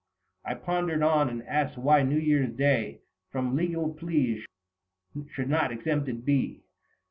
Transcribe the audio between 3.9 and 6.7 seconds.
pleas should not exempted be